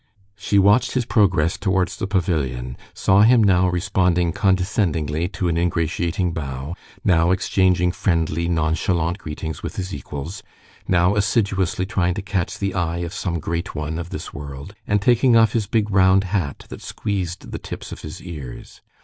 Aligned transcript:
She 0.35 0.57
watched 0.57 0.93
his 0.93 1.05
progress 1.05 1.59
towards 1.59 1.97
the 1.97 2.07
pavilion, 2.07 2.75
saw 2.91 3.21
him 3.21 3.43
now 3.43 3.67
responding 3.69 4.33
condescendingly 4.33 5.27
to 5.27 5.47
an 5.47 5.57
ingratiating 5.57 6.33
bow, 6.33 6.75
now 7.05 7.29
exchanging 7.29 7.91
friendly, 7.91 8.49
nonchalant 8.49 9.19
greetings 9.19 9.61
with 9.61 9.75
his 9.75 9.93
equals, 9.93 10.41
now 10.87 11.15
assiduously 11.15 11.85
trying 11.85 12.15
to 12.15 12.23
catch 12.23 12.57
the 12.57 12.73
eye 12.73 12.97
of 13.05 13.13
some 13.13 13.37
great 13.39 13.75
one 13.75 13.99
of 13.99 14.09
this 14.09 14.33
world, 14.33 14.73
and 14.87 15.03
taking 15.03 15.35
off 15.35 15.53
his 15.53 15.67
big 15.67 15.91
round 15.91 16.23
hat 16.23 16.65
that 16.69 16.81
squeezed 16.81 17.51
the 17.51 17.59
tips 17.59 17.91
of 17.91 18.01
his 18.01 18.23
ears. 18.23 18.81